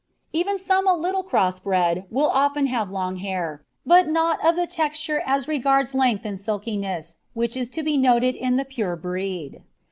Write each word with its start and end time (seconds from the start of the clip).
Even 0.33 0.57
some 0.57 0.87
a 0.87 0.95
little 0.95 1.21
cross 1.21 1.59
bred 1.59 2.05
will 2.09 2.29
often 2.29 2.65
have 2.65 2.89
long 2.89 3.17
hair, 3.17 3.63
but 3.85 4.07
not 4.09 4.43
of 4.43 4.55
the 4.55 4.65
texture 4.65 5.21
as 5.27 5.47
regards 5.47 5.93
length 5.93 6.25
and 6.25 6.39
silkiness 6.39 7.17
which 7.35 7.55
is 7.55 7.69
to 7.69 7.83
be 7.83 7.99
noted 7.99 8.33
in 8.33 8.57
the 8.57 8.65
pure 8.65 8.95
breed. 8.95 9.61